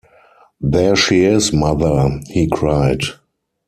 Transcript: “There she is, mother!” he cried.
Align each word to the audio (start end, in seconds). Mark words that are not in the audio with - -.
“There 0.59 0.95
she 0.95 1.25
is, 1.25 1.53
mother!” 1.53 2.21
he 2.31 2.47
cried. 2.49 3.01